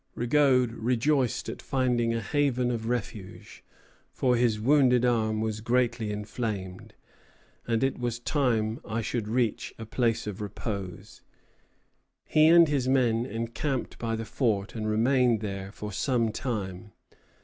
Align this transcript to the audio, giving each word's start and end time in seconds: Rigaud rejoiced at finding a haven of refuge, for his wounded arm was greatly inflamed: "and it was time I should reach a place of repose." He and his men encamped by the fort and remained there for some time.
Rigaud 0.15 0.69
rejoiced 0.71 1.47
at 1.47 1.61
finding 1.61 2.11
a 2.11 2.21
haven 2.23 2.71
of 2.71 2.89
refuge, 2.89 3.63
for 4.11 4.35
his 4.35 4.59
wounded 4.59 5.05
arm 5.05 5.41
was 5.41 5.61
greatly 5.61 6.09
inflamed: 6.11 6.95
"and 7.67 7.83
it 7.83 7.99
was 7.99 8.17
time 8.17 8.79
I 8.83 9.01
should 9.03 9.27
reach 9.27 9.75
a 9.77 9.85
place 9.85 10.25
of 10.25 10.41
repose." 10.41 11.21
He 12.25 12.47
and 12.47 12.67
his 12.67 12.87
men 12.87 13.27
encamped 13.27 13.99
by 13.99 14.15
the 14.15 14.25
fort 14.25 14.73
and 14.73 14.89
remained 14.89 15.41
there 15.41 15.71
for 15.71 15.91
some 15.93 16.31
time. 16.31 16.93